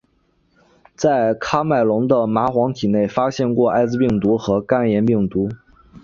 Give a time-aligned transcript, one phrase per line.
[0.95, 5.47] 在喀麦隆的蚂蟥体内发现过艾滋病毒和肝炎病毒。